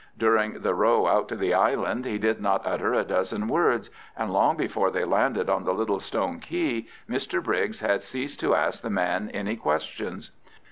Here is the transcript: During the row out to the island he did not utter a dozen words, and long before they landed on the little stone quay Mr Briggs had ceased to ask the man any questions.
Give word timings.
During 0.17 0.61
the 0.63 0.73
row 0.73 1.05
out 1.05 1.29
to 1.29 1.35
the 1.35 1.53
island 1.53 2.05
he 2.05 2.17
did 2.17 2.41
not 2.41 2.65
utter 2.65 2.91
a 2.91 3.03
dozen 3.03 3.47
words, 3.47 3.91
and 4.17 4.33
long 4.33 4.57
before 4.57 4.89
they 4.89 5.05
landed 5.05 5.47
on 5.47 5.63
the 5.63 5.75
little 5.75 5.99
stone 5.99 6.39
quay 6.39 6.87
Mr 7.07 7.43
Briggs 7.43 7.81
had 7.81 8.01
ceased 8.01 8.39
to 8.39 8.55
ask 8.55 8.81
the 8.81 8.89
man 8.89 9.29
any 9.31 9.55
questions. 9.55 10.31